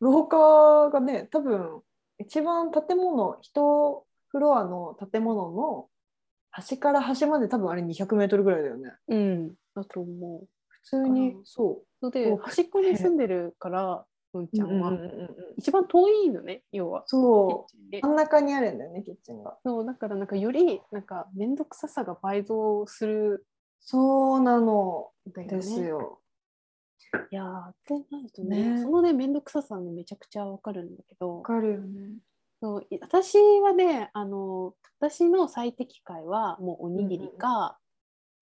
[0.00, 1.82] 廊下がね多分
[2.18, 5.88] 一番建物一フロアの建物の
[6.52, 8.92] 端から端まで多分あれ200メートルぐらいだよね。
[9.08, 9.48] うん。
[9.74, 10.46] だと思う。
[10.68, 15.28] 普通にうんそそれで端っこに住んでるからのんうちゃんは、うんうんうんうん。
[15.56, 17.04] 一番遠いのね要は。
[17.06, 17.96] そう。
[18.00, 19.56] 真ん中にあるんだよねキッチンが。
[19.64, 23.46] そうだからなんかよりなんか面倒くささが倍増する。
[23.80, 25.10] そうなの。
[25.34, 25.46] ね。
[25.46, 26.20] ですよ。
[27.30, 28.82] いやーってなるとねね。
[28.82, 31.38] そのね面倒くささはねめちゃくちゃわかるんだけど。
[31.38, 32.10] わかるよね
[32.62, 37.80] そうい私はねあの私の最適解はもうおにぎりか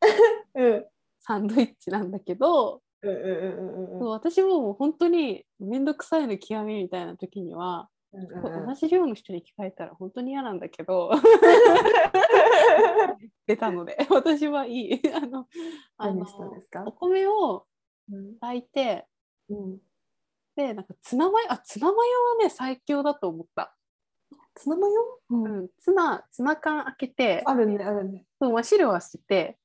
[0.54, 0.86] うん。
[1.20, 8.26] サンドイッチなんだけど、うん私ももう本当に面倒くさいの極みみたいな時には、うんう
[8.62, 11.10] ん同じ量の人に聞かれたら本当に嫌なんだけど。
[13.46, 15.00] 出たので 私はいい。
[15.14, 15.46] あの
[15.96, 16.26] あの
[16.86, 17.66] お米を
[18.12, 18.38] うん。
[18.38, 19.06] 炊いて
[19.48, 19.78] うん。
[20.56, 21.96] でなんかツナマヨあツナマヨ
[22.38, 23.74] はね最強だと思った、
[24.60, 25.64] ツナマヨううん。
[25.64, 28.26] ん、ツナツナ缶開けてあるねあるね。
[28.40, 29.58] そう真汁は捨てて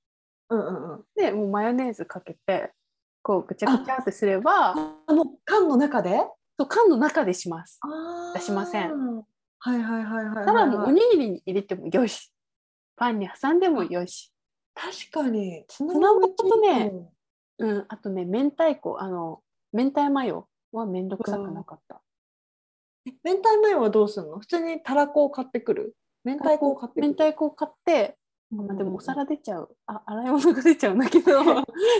[0.49, 1.03] うんうんうん。
[1.15, 2.71] でもうマヨネーズかけて
[3.21, 4.71] こうぐちゃぐちゃってすれば
[5.07, 6.21] あもう缶の中で？
[6.57, 7.79] そう缶の中でします。
[8.33, 9.25] 出しません。
[9.59, 12.31] はいはいはいはいはい、ただもうおにぎりに入れてもよし。
[12.95, 14.31] パンに挟んでもよし。
[14.73, 15.65] 確かに。
[15.67, 16.91] ツナマヨとね。
[17.57, 17.85] うん。
[17.89, 19.41] あとね明太子あの
[19.73, 22.01] 明太マヨはめんどくさくなかった
[23.23, 24.39] 明太マヨはどうするの？
[24.39, 25.95] 普通にたらこを買ってくる？
[26.23, 28.17] 明太子を買ってく明る太子を買って
[28.51, 29.75] でもお皿出ちゃう。
[29.85, 31.43] あ洗い物が出ちゃうんだけど。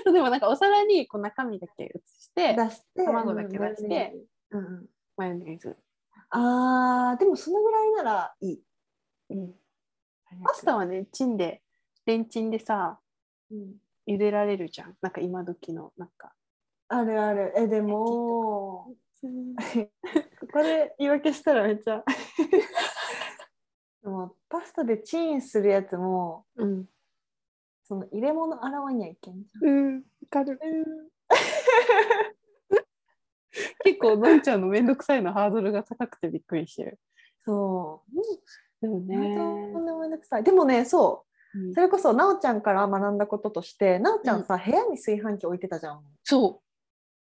[0.12, 4.16] でもなんかお皿にこう中身だけ移して出して卵だけ出して
[4.52, 5.78] うんうんマヨネーズ、
[6.30, 8.64] あーでもそのぐらいならいい、
[9.30, 9.56] うん、
[10.44, 11.62] パスタはねチンで
[12.06, 13.00] レンチンでさ
[13.52, 13.76] うん、
[14.08, 14.98] 茹でられるじゃん。
[15.02, 16.34] なんか今時のなんか。
[16.88, 17.54] あるある。
[17.56, 18.94] えでも
[20.40, 22.04] ここで言い訳したらめっちゃ。
[24.04, 26.90] でもパスタでチンするやつもうん。
[27.84, 29.64] その入れ物洗わにはいけんじゃん。
[29.64, 29.96] うん。
[29.98, 30.60] わかる。
[33.84, 37.00] 結構のんちゃんのめんどくさいのハードルが高くてびっくりしてる。
[37.44, 38.82] そう。
[38.82, 39.18] でもね。
[39.18, 39.36] ね、
[39.72, 40.44] とんでもめんどくさい。
[40.44, 41.60] でもねそう。
[41.60, 41.74] うん。
[41.74, 46.04] それこそなおちゃんから学んだこととしてなおちゃんさ、部屋に炊飯器置いてたじゃん。
[46.24, 46.66] そう。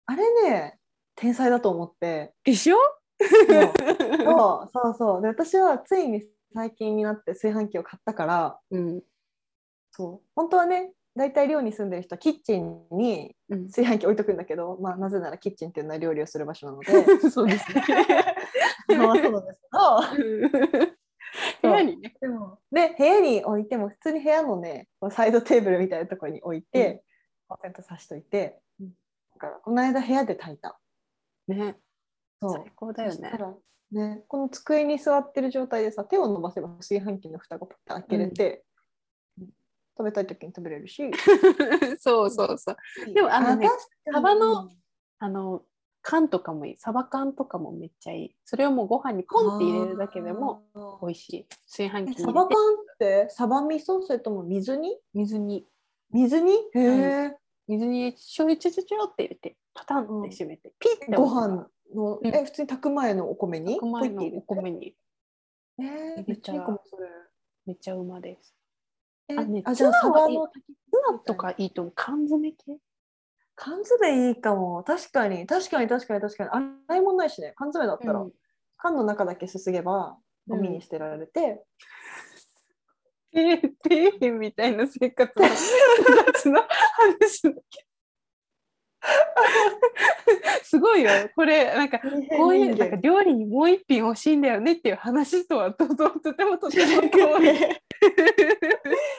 [0.06, 0.79] あれね
[1.20, 2.32] 天才だと思って。
[2.44, 2.76] でしょ？
[3.20, 4.70] そう。
[4.72, 5.22] そうそう。
[5.22, 6.22] で私はついに
[6.54, 9.02] 最近になって炊飯器を買ったからうん。
[9.90, 10.26] そう。
[10.34, 13.66] 本当はね大体寮に住んでる人はキッチンにうん。
[13.66, 16.90] 炊飯器置いとくんだけど、まあ、なぜならキッチンっていうのは料理をする場所なので。
[17.30, 17.84] そうですね。
[18.96, 19.60] まあそうなんです
[21.62, 21.70] けど。
[21.70, 22.16] 部屋にね。
[22.18, 27.04] でもで部屋に置いても普通に部屋のねサイドテーブルみたいなところに置いて、
[27.46, 28.90] コンセント挿しといて、うん
[29.34, 30.78] だからこの間部屋で炊いた
[31.50, 31.76] ね。
[32.40, 33.32] そう最高だよね。
[33.92, 38.64] ねこの机に座ってる状態でさ手を伸ばせば炊飯器の蓋がパッて開けれて、
[39.96, 41.10] 食べたい時に食べれるし
[41.98, 42.76] そうそうそう。
[43.12, 43.68] でもあのね
[44.12, 44.70] サバの
[45.18, 45.62] あの
[46.02, 46.76] 缶とかもいい。
[46.78, 48.36] サバ缶とかもめっちゃいい。
[48.44, 50.62] それをもうご飯にポンって入れるだけでも
[51.02, 51.46] 美味しい。
[51.66, 54.98] 炊飯器にえサバ缶ってサバ味噌それとも水に？
[55.12, 55.66] 水に
[56.12, 57.36] 水にへえ、
[57.68, 62.26] 水に醤油ちょちょちょって入れてパタンって閉めて、ピッてご飯の、うん。
[62.26, 63.78] え普通に炊く前のお米に？
[63.80, 64.36] 白米のポイって入れて？
[64.36, 64.94] お米に。
[65.78, 66.78] えー、めっちゃ
[67.66, 68.54] めっちゃうまです。
[69.28, 70.76] えあねあじゃあサバの炊きツ
[71.10, 71.94] ナとかいいと思う。
[71.96, 72.76] 缶詰系？
[73.56, 74.84] 缶詰いいかも。
[74.84, 75.46] 確かに。
[75.46, 76.50] 確かに確かに確かに。
[76.50, 77.54] 洗い物ないしね。
[77.56, 78.32] 缶詰だったら、うん。
[78.76, 81.64] 缶の中だけすすげばゴミに捨てられて、
[83.32, 85.46] 底辺みたいな生活の
[87.18, 87.89] 話だけど
[90.62, 91.10] すごいよ。
[91.34, 91.98] これなんか
[92.36, 97.58] こういうなんか料理にもう一品欲しいんだよねっていう話とはとととてもとても遠い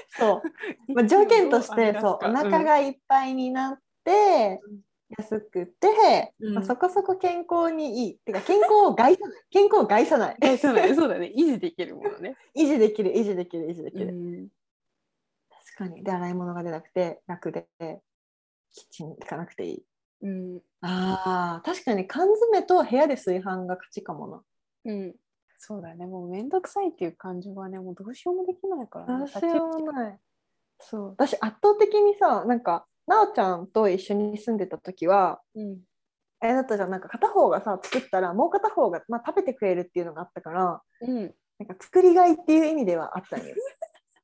[0.09, 0.41] そ
[0.87, 2.25] う、まあ、条件として そう。
[2.25, 4.79] お腹ががいっぱいになって、うん。
[5.17, 6.53] 安くて、うん。
[6.53, 8.17] まあ、そこそこ健康にいい。
[8.17, 9.41] てか健康を害さない。
[9.49, 10.37] 健康を害さない。
[10.41, 11.33] えそうだねそうだね。
[11.35, 12.37] 維持できるものね。
[12.55, 14.49] 維持できる維持できる維持できる、うん。
[15.49, 16.03] 確かに。
[16.03, 17.67] で洗い物が出なくて楽で
[18.73, 19.83] キッチンに行かなくていい。
[20.23, 20.59] うん。
[20.81, 24.41] あー確かに缶詰と部屋で炊飯が勝ちかもな。
[24.85, 25.15] うん、
[25.57, 26.05] そうだね。
[26.05, 29.19] もうめんどくさいっていう感情はねもうどうしようもできないからね。
[29.19, 30.19] どうしようもない。
[30.79, 31.09] そう。
[31.17, 35.79] 私圧倒的にさなんかなおちゃんと一緒に住んでた時はうん。
[36.39, 41.33] あれだったじゃんなんか片方がさ作ったらもう片方が、まあ、食べてくれるっていうのがあったからうん。
[41.59, 43.55] なんか作りがいっていう意味ではあったんよ。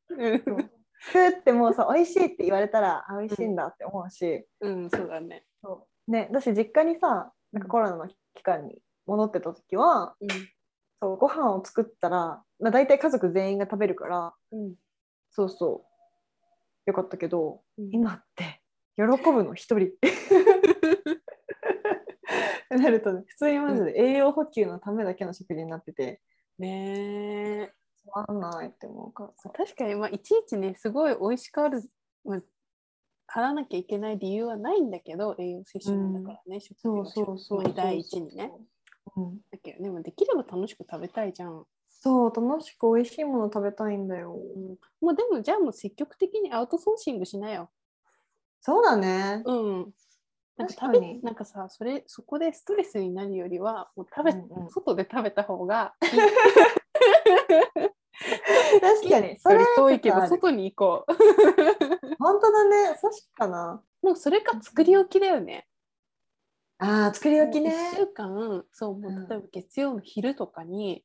[0.09, 5.43] うん作ってもさ美味しいって言われたらあ美味しいんだって思うし、うん、そうだね。
[5.63, 6.11] そう。
[6.11, 10.29] ね、だし実家にさなんかコロナの期間に戻ってた時は、うん。
[11.01, 14.75] そうご飯を作ったら、まあ、大体家族全員が食べるからうん。
[15.31, 16.89] そうそう。
[16.89, 17.89] よかったけどうん。
[17.91, 18.61] 今って
[18.95, 20.11] 喜ぶの一人って。
[22.75, 26.21] なるとね普通にマジで栄養補給のためだけの食事になってて。
[26.59, 27.76] ねえ
[28.07, 29.49] つまんないって思うからさ。
[29.49, 31.83] 確かに、まあ、いちいちねすごい美味しくある、
[32.25, 32.39] まあ、
[33.31, 38.51] 払わなきゃいけない理由はないんだけど栄養摂取だからね、食そう料そうそうまあ第一にね。
[39.15, 41.65] うん、だけどでもできれば楽しく食べたいじゃん。
[41.89, 44.33] そう楽しく美味しいもの食べたいんだよ。
[44.33, 47.69] うん、もうでもじゃあもう積極的にアウトソーシングしなよ。
[48.61, 49.41] そうだね。
[49.45, 49.93] うん。
[50.57, 51.21] なんか食べに。
[51.23, 54.69] なんかさそれそこでストレスになるよりはもう食べ、うんうん。
[54.69, 55.95] 外で食べた方が
[58.81, 59.39] 確かに。
[59.39, 61.13] それ遠いけど外に行こう。
[62.19, 62.97] 本当だね。
[62.97, 63.83] そうしかな。
[64.01, 65.67] もうそれか作り置きだよね。
[66.79, 67.91] あー作り置きね。
[67.93, 71.03] 1週間そうもう例えば月曜の昼とかに、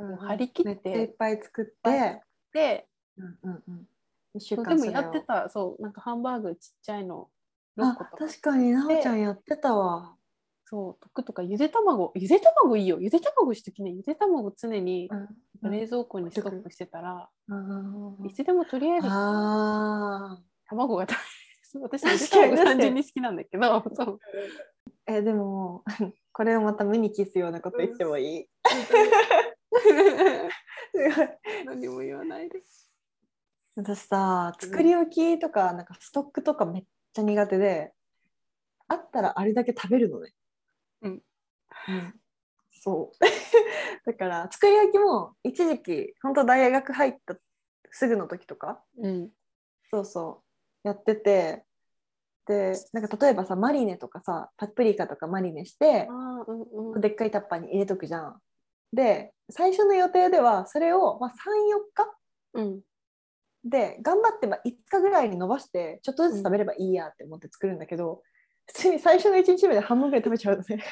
[0.00, 2.20] うん張り切っていっぱい作って、
[2.52, 3.88] でうんうんうん、
[4.34, 7.30] 一週間でもやってたそうなんかハンバーグちっちゃいの
[7.76, 8.16] 6あ個とか。
[8.16, 10.16] 確かになおちゃんやってたわ、
[10.64, 12.98] そう溶くとかゆで卵ゆで卵いいよ。
[13.00, 15.28] ゆで卵しときねゆで卵常にうん
[15.62, 21.90] 冷蔵庫にストックしてたら、うんいつでもとりあえずあ卵が食べれる。
[21.90, 24.18] 私確ゆでかに卵単純に好きなんだけど
[25.06, 25.84] えでも
[26.32, 28.48] これをまた目にキスようなこと言ってもいい、
[31.64, 32.90] 何も言わないです。
[33.76, 37.92] 私さ作り置きとかなんかストックとかめっちゃ苦手で
[38.88, 40.32] あったらあれだけ食べるのね。
[41.02, 42.20] うん、うん、
[42.80, 43.16] そう。
[44.10, 47.36] だから作り置きも一時期本当大学入った
[47.90, 49.30] すぐの時とかうん。
[49.90, 50.42] そうそ
[50.84, 51.64] うやってて
[52.46, 56.08] でなんか例えばさマリネとかさパプリカとかマリネして
[56.46, 57.00] うんうん。
[57.00, 58.40] でっかいタッパーに入れとくじゃん。
[58.92, 61.34] で最初の予定ではそれを、まあ、34
[61.94, 62.16] 日
[62.54, 62.80] うん。
[63.62, 68.22] で頑張ってまあ5日ぐらいに伸ばしてちょっとずつ食べればいいやって思って作るんだけど、
[68.66, 70.82] 普通に最初の1日目で半分ぐらい食べちゃうのね。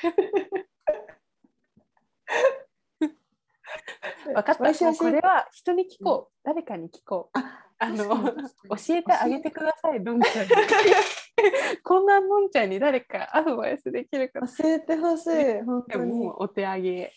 [4.27, 4.95] 分かった。
[4.95, 6.33] これは人に聞こう。
[6.45, 7.39] 誰かに聞こう。
[7.39, 10.51] ああの教えてあげてください、のんちゃんに。
[11.85, 14.41] こんなのんちゃんに誰かアドバイスできるか。
[14.41, 17.13] 教えてほしい本当にお手上げ。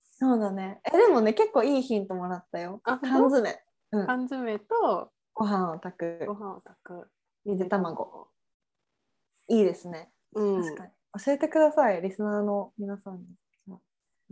[0.00, 7.10] そうだねえでもね結構いいヒントもらったよあ缶詰、うん、缶詰とご飯を炊くご飯を炊く。
[7.44, 8.28] ゆで卵
[9.48, 10.62] いいですねうん。
[10.62, 10.90] 確かに
[11.24, 13.24] 教えてくださいリスナーの皆さんに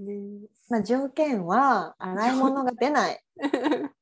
[0.01, 3.25] ねまあ、条件は洗い物が出ない。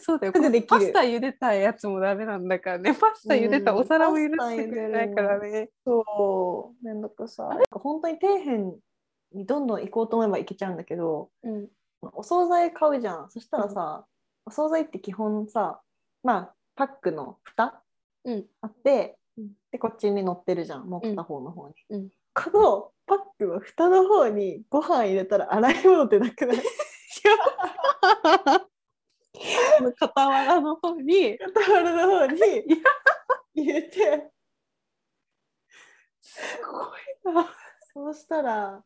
[0.00, 0.32] そうだよ。
[0.34, 2.94] すぐできるパスタ茹でたやつもダメなんだからね。
[2.94, 5.70] パスタ茹でたお皿も許してくれないからね。
[5.84, 7.56] そう、めんどくさい。
[7.70, 8.58] 本当に底辺
[9.32, 11.68] にどんどん行こうと思えば行けちゃうんだけど、うん。
[12.12, 13.30] お惣菜買うじゃん。
[13.30, 14.06] そしたらさ、
[14.46, 15.80] お惣菜って基本さ、
[16.22, 17.82] まあ、パックの蓋
[18.24, 18.46] うん。
[18.62, 20.86] あって、うんで、こっちに乗ってるじゃん。
[20.86, 21.74] もう片方の方に。
[22.46, 26.56] うんこのパックの蓋の方にご飯入れたら洗い物ってなくない？
[29.98, 32.40] 傍らの方に、傍らの方に
[33.54, 34.30] 入れて、
[36.20, 36.40] す
[37.24, 37.48] ごいな。
[37.92, 38.84] そうしたら、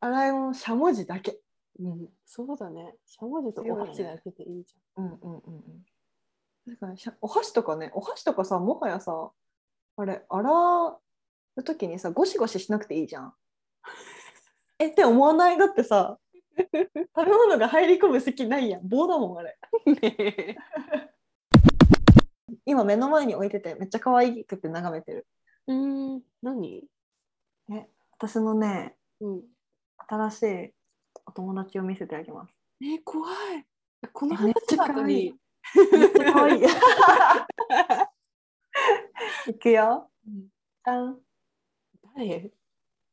[0.00, 1.40] 洗い物しゃもじだけ。
[1.80, 2.08] うん。
[2.26, 2.94] そうだね。
[3.06, 5.84] しゃもじとお箸だけでいいじうんうんうんうん。
[6.66, 9.32] だからしゃお箸とかね、お箸とかさ、もはやさ、
[9.96, 10.98] あれ、洗
[11.58, 13.34] う時にさ、ゴシゴシしなくていいじゃん。
[14.78, 15.58] えって思わない？
[15.58, 16.18] だってさ、
[16.56, 16.92] 食べ
[17.24, 18.88] 物が入り込む席ないやん。
[18.88, 19.58] 棒だもん、あれ。
[22.64, 25.26] 今目の前に置いてて、めっちゃ可愛くて眺めてる。
[25.66, 26.22] うーん。
[26.42, 26.88] 何？
[28.12, 29.42] 私のね、うん。
[30.08, 30.74] 新しい
[31.26, 32.54] お友達を見せてあげます。
[32.82, 33.66] え、怖い。
[34.12, 35.40] このめっち話の後ゃ可愛いに。
[35.92, 36.62] めっちゃ可愛い。
[39.50, 40.10] い くよ。
[40.26, 40.48] うん
[40.88, 41.20] じゃん。
[42.18, 42.50] 誰こ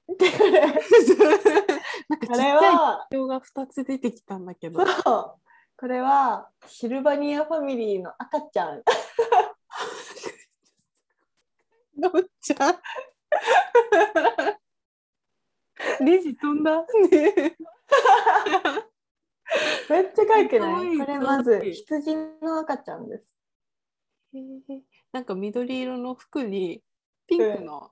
[2.10, 4.84] なんかちっちれゃいが2つ出てきたんだけど。
[5.78, 8.82] これはシルバニアファミリーの赤ちゃん。
[12.00, 12.82] のっちゃん。
[16.06, 16.82] レジ飛んだ。
[16.82, 16.88] ね
[19.90, 20.98] めっちゃ可愛くない？
[20.98, 23.26] これまず羊の赤ちゃんです。
[24.34, 24.42] へえ
[25.12, 26.84] なんか緑色の服に
[27.28, 27.92] ピンクの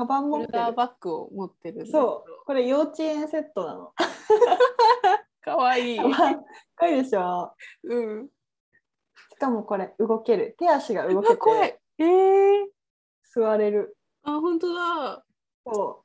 [0.00, 2.44] カバン持ってバッグを持ってるそう。
[2.46, 3.92] これ幼稚園セットなの。
[5.42, 5.98] かわいい。
[5.98, 8.28] 可愛いでしょうん。
[9.30, 10.54] しかもこれ動ける。
[10.58, 11.80] 手足が動けあ怖いて。
[11.98, 12.66] えー、
[13.26, 13.98] 座れる。
[14.22, 15.22] あ、本当だ。
[15.66, 16.02] そ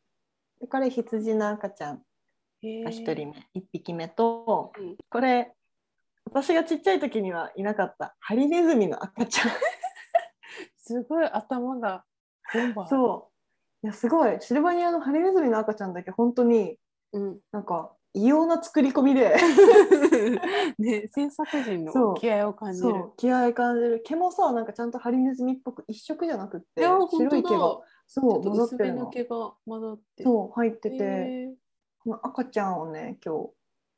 [0.57, 0.59] う。
[0.59, 2.03] でこれ羊の赤ちゃん
[2.63, 5.53] へが1人目、1匹目と、うんこれ
[6.25, 9.51] 私がちっちゃい時にはいなかったハリネズミの赤ちゃん。
[10.75, 12.03] すごい頭が。
[12.89, 13.34] そう。
[13.85, 14.37] いやすごい。
[14.41, 16.77] シルバニアのハリネズミの赤ちゃんだけ本当に
[17.13, 17.39] うん。
[17.51, 19.35] なんか異様な作り込みで
[20.79, 23.11] ね、制作陣の気合を感じる。
[23.15, 26.81] 気合い感じる毛もさなんかちゃんとハリネズミっぽく一色じゃなくって。
[26.81, 30.23] 白い毛がそう混ざってるのの毛が混ざって。
[30.23, 31.55] そう入ってて、へー
[31.99, 33.51] この赤ちゃんをね今日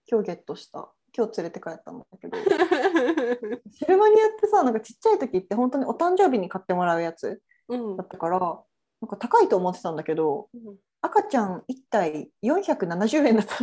[0.10, 2.38] 今日ゲットした今日連れて帰ったんだけど
[3.72, 8.64] シルバニアってさなんかちっちゃい時って本当にお誕生日に買ってもらうやつうんだったから
[9.02, 13.56] なんか高いと思ってたんだけどうん赤ちゃん1体470円だった。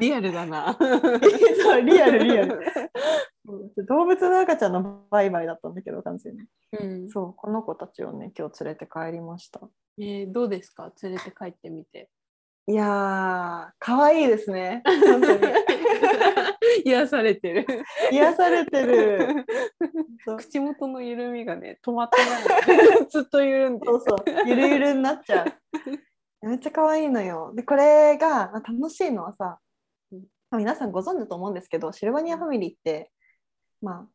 [0.00, 0.76] リアルだな。
[1.62, 2.60] そうリアルリアル。
[3.86, 6.40] 動物の赤ちゃんの売買だったんだけど完全に。
[6.80, 7.08] うん。
[7.10, 9.60] そうこの子たちをね今日連れて帰りました。
[9.98, 10.90] えーどうですか？
[11.02, 12.08] 連れて帰ってみて。
[12.66, 14.82] いやー可愛いですね。
[14.86, 15.40] 本当に
[16.84, 17.66] 癒されてる。
[18.10, 19.46] 癒されてる。
[20.38, 23.06] 口元の緩みがね止まってない。
[23.08, 23.86] ずっと緩んで。
[23.86, 23.92] る。
[23.92, 24.48] そうそう。
[24.48, 26.48] ゆるゆるになっちゃう。
[26.48, 27.52] めっちゃ可愛いのよ。
[27.54, 29.58] でこれがまあ楽しいのはさ、
[30.52, 33.10] 皆さんご存知だと思うんですけどシルバニアファミリーって
[33.80, 34.08] まあ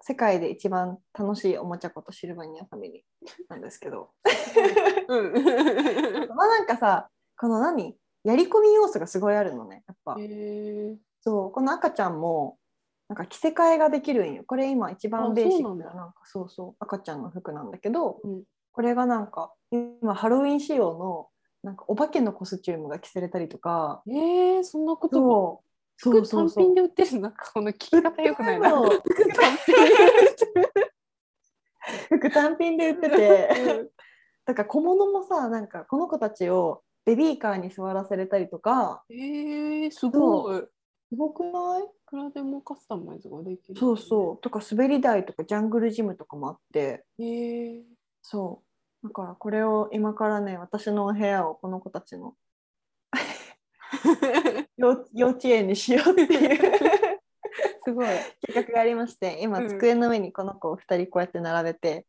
[0.00, 4.10] 世界で一番楽しいおもちゃことシルバニアファミリーなんですけど。
[5.08, 5.32] うん。
[6.34, 7.96] まあなんかさこの何？
[8.24, 10.16] やり込み要素がすごいあるのねやっぱ、
[11.20, 12.58] そうこの赤ちゃんも
[13.08, 14.44] なんか着せ替えができるんよ。
[14.46, 18.42] これ今一番あベーシックななんかそうそう赤ちゃんの服なんだけど、うん。
[18.72, 21.26] これがなんか今ハロウィン仕様の
[21.62, 25.62] なんかお化けのコスチュームが着せれたりとかえー、そんなことも？
[25.96, 26.14] そう。
[26.22, 28.54] 服単品で売ってるなんかこの聞き方よくな。
[28.54, 28.70] いな。
[32.08, 32.90] 服単品で。
[32.90, 33.16] 売ってて。
[33.16, 33.90] て
[34.46, 39.02] だから小物もさなんかこの子たちをベビーカーに座らせれたりとか。
[39.10, 40.62] えー、すごい。
[41.10, 41.82] すごくない？
[41.82, 43.78] いくらでもカスタマイズができる。
[43.78, 44.40] そうそう。
[44.40, 47.04] とか滑り台とかジャングルジムとかもあって。
[47.18, 47.24] う。
[47.24, 47.82] へえ。
[48.22, 48.62] そ
[49.02, 49.08] う。
[49.08, 52.34] だからこれを今からね私のお部屋をこの子たちの
[54.76, 57.20] 幼幼稚園にしようっていう。
[57.84, 58.06] すごい。
[58.46, 59.68] 企画がありまして今うん。
[59.68, 62.06] 机の上にこの子を2人こうやって並べて、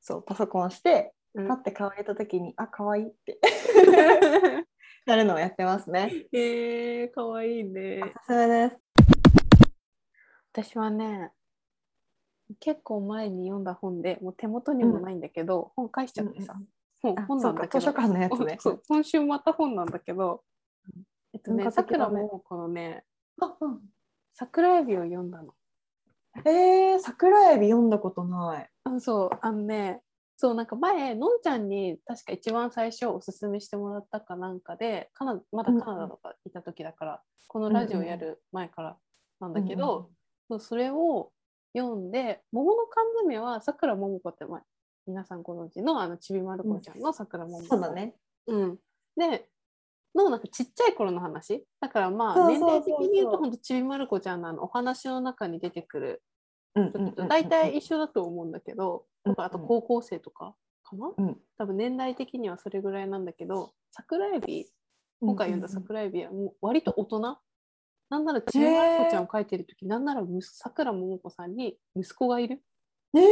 [0.00, 1.48] そうパソコンしてうん。
[1.48, 3.38] パッて顔入れた時に、あ可愛いって
[5.06, 6.10] なるのをやってますね。
[6.32, 8.00] へえかわいいね。
[8.02, 8.06] お。
[8.06, 8.80] すすめです。
[10.52, 11.30] 私はね、
[12.58, 16.54] 結構前に読んだ本で、もう手元にもないんだけど、本返しちゃってさ、
[17.02, 17.80] 本あ本なんだけど。
[17.80, 18.56] 図書館のやつね。
[18.58, 20.42] そう今週また本なんだけど、
[21.34, 23.04] えっとねさくらもこのね
[23.42, 23.80] あうん。
[24.32, 25.52] 桜エビを読んだの。
[26.46, 28.70] えー、桜エビ読んだことない。
[28.84, 29.38] あそう。
[29.42, 30.00] あのね
[30.36, 38.96] そうなんか前のんちゃんに確か一番最初おすすめしてもらったかなんかでカナまだカナダとかいた時だから、このラジオやる前から
[39.40, 40.10] なんだけど、
[40.48, 41.30] そうそれを
[41.76, 44.62] 読んで桃の缶詰はさくらももこって、まあ、
[45.06, 48.14] 皆さんご存知のあのちびまる子ちゃんのさくらももこ、そうだね。
[48.46, 48.78] うん、
[49.16, 49.48] で
[50.14, 51.64] のなんかちっちゃい頃の話。
[51.80, 56.22] だからまあ年齢的に言うとほんとちびまる子ちゃんのあのお話の中に出てくる
[56.74, 61.38] うん大体一緒だと思うんだけど、うんとかあと高校生とかかな、うん。
[61.58, 64.66] 多分年代的にはそれぐらいなんだけど桜エビ
[65.20, 67.38] 今回読んだ桜エビはもう割と大人。
[68.10, 72.62] なんならちびまる子ちゃんを描いてる時なんならさくらももこさんに息子がいる。
[73.14, 73.22] えー、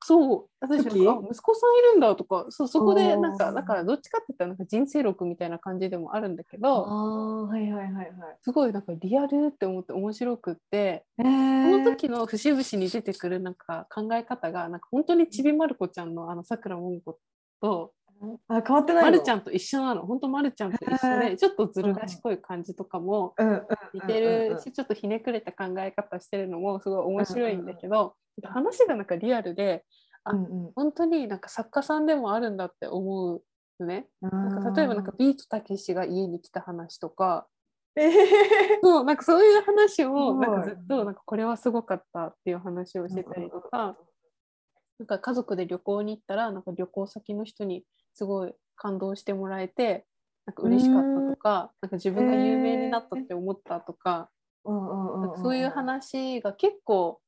[0.00, 0.48] そう。
[0.60, 0.96] 私息
[1.42, 8.38] 子さんいるんだとかそうそこでなんかだからどっちかって言ったらなんか人生録みたいな感じでもあるんだけあどあはいはいはいはい。
[8.42, 17.18] すごいなんかリアルって思って面白くってえそー、の時の節々に出てくるなんか考え方がなんか本当にちびまる子ちゃんのあのさくらももこ
[17.60, 17.92] と
[18.48, 19.10] あ変わってないの？
[19.10, 20.06] まるちゃんと一緒なの。
[20.06, 23.34] 本当まるちゃんと一緒へでちょっとずる賢い感じとかも
[23.94, 29.84] 似てるしちょっとひねくれた考え方してるのもすごい面白いんだけど話がなんかリアルで
[30.30, 30.72] うんうん。
[30.74, 33.42] 本当になんか作家さんでもあるんだって思う
[33.80, 34.08] のね。
[34.22, 37.46] うんなんか例えばなんかビートたけしが家に来た話とか。
[37.96, 38.12] えー
[38.80, 43.96] そうなんかそういう話をなんかずっとなんかこれはすごかったっていう話をしてたりとか、
[45.00, 47.82] なんか家族で旅行に行ったらなんか旅行先の人に
[48.14, 50.06] すごい感動してもらえて
[50.46, 54.30] なんか嬉しかったとかなんか自分が有名になったって思ったとか,、
[54.64, 57.20] うんうんうんうんそういう話が結構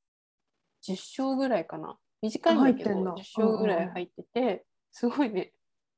[0.82, 1.98] 10章ぐらいかな。
[2.22, 3.14] 短いんだけど入ってんだ。
[3.14, 5.52] 10章ぐらい入ってて、すごいね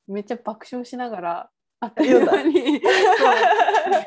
[0.07, 2.41] めっちゃ爆笑しながらあっと読んだ。
[2.43, 2.53] いう。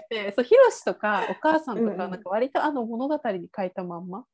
[0.09, 4.26] 間にそうヒロシとかお母さんとかなんか割とあの物語に書いたまんま。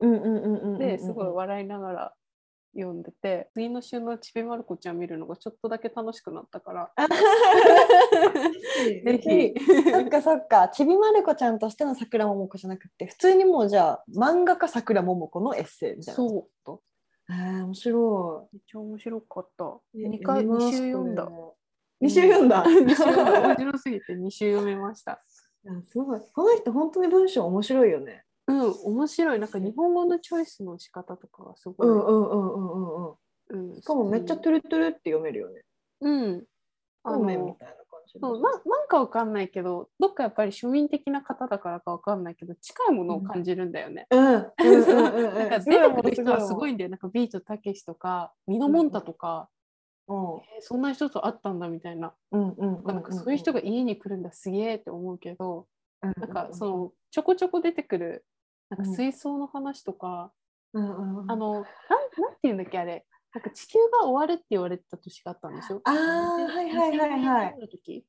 [0.00, 0.78] うんうんうんうんうんうん。
[0.78, 2.14] ですごい笑いながら
[2.74, 6.92] 読んでて次の週のちびまる子ちゃん見るのがちょっとだけ楽しくなったから。
[9.04, 9.54] ぜひ。
[9.90, 10.68] そっかそっか。
[10.68, 16.80] ちびまる子ちゃんとしてのさくらももこじゃなくて普通にもうじゃあ漫画家さくらももこのエッセイみたいなそう。
[17.30, 19.80] えー、面白めっちゃ面白かった。
[19.94, 21.28] い2回2週読んだ。
[22.02, 23.40] 2週読んだ？2週読んだ。
[23.48, 25.22] 面白すぎて2週読めました。
[25.64, 26.20] いやすごい。
[26.34, 29.38] この人本当に文章面白いよねうん面白い。
[29.38, 33.14] なんか日本語のチョイスの仕方とかがすごい、うんうんうんうんうんうん。
[33.48, 35.62] うんしかもめっちゃトゥルトゥルって読めるよね。
[36.00, 36.44] うん。
[37.04, 44.06] あそうめんみのたいな感じそうななんかわかんないけどどっかやっぱり庶民的な方だからかわかんないけど近いものを感じるんだよね。
[44.10, 44.46] うんうんうんうん。
[44.46, 46.90] うん なんか出てくる人はすごいんだよ。
[46.90, 49.48] なんかビートたけしとかミノモンタとか、
[50.08, 50.16] うん。
[50.16, 55.66] えーそんな人と会ったんだみたいな,、うんうんうんなんかそういう人が家に来るんだすげえって思うけど、
[56.00, 58.24] ななんかそのちょこちょこ出てくる
[58.70, 58.94] なんかうん。
[58.94, 60.32] 水槽の話とか、
[60.72, 61.30] うんうんうん。
[61.30, 61.66] あのなんなん
[62.40, 63.06] ていうんだっけあれ。
[63.34, 67.48] なんか地球が終わるって言われてた年があったんでしょあーはいはいはいはい。
[67.48, 68.06] 2000年の時。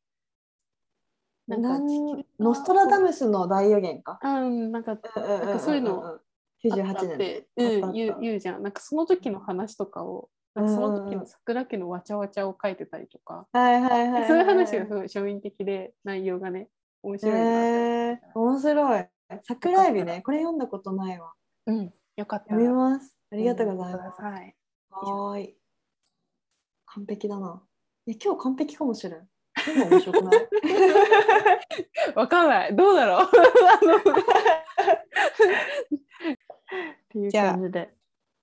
[1.47, 4.19] ななんノストラダムスの大予言か。
[4.21, 6.19] あうんなんかなんかそういうの
[6.63, 7.17] 98年。
[7.17, 7.81] で、で。
[7.81, 8.63] うん、言う言うじゃん。
[8.63, 14.27] なんかその時の話とかをなんかその時の桜家のわちゃわちゃを書いてたりとか、はいはいはい。
[14.27, 16.69] そういう話がすごい庶民的で内容がね
[17.03, 19.05] 面白いえ面白い。
[19.43, 21.33] 桜エビね、これ読んだことないわ。
[21.65, 23.15] うんよかった読みます。
[23.31, 24.21] あありがとうございます。
[24.21, 24.55] はい
[24.89, 25.57] はーい。
[26.85, 27.61] 完璧だな。
[28.07, 29.27] え、今日完璧かもしれん。
[29.75, 30.47] 今面白くない？
[32.15, 33.25] わかんないどうだろう？
[33.25, 33.29] っ
[37.09, 37.93] ていう感じで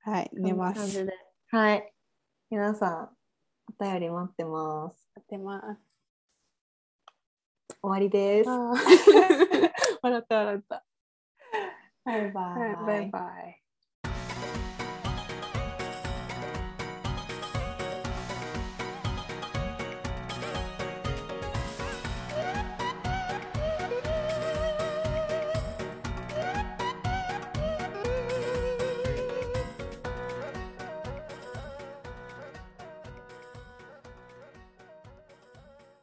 [0.00, 1.06] はい寝ます
[1.50, 1.92] はい。
[2.50, 3.16] 皆さん、
[3.80, 5.08] お便り待ってます。
[5.30, 5.91] 寝ます
[7.82, 8.48] 終わりです。
[10.02, 10.84] 笑った笑った。
[12.04, 13.61] バイバはいバイバイ